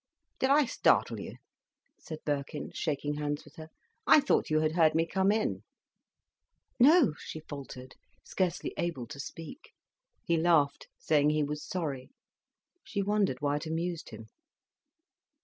"Did 0.39 0.49
I 0.49 0.65
startle 0.65 1.19
you?" 1.19 1.35
said 1.99 2.23
Birkin, 2.25 2.71
shaking 2.73 3.17
hands 3.17 3.45
with 3.45 3.57
her. 3.57 3.69
"I 4.07 4.19
thought 4.19 4.49
you 4.49 4.61
had 4.61 4.71
heard 4.71 4.95
me 4.95 5.05
come 5.05 5.31
in." 5.31 5.61
"No," 6.79 7.13
she 7.19 7.41
faltered, 7.41 7.93
scarcely 8.23 8.73
able 8.79 9.05
to 9.05 9.19
speak. 9.19 9.73
He 10.23 10.37
laughed, 10.37 10.87
saying 10.97 11.29
he 11.29 11.43
was 11.43 11.63
sorry. 11.63 12.09
She 12.83 13.03
wondered 13.03 13.41
why 13.41 13.57
it 13.57 13.67
amused 13.67 14.09
him. 14.09 14.25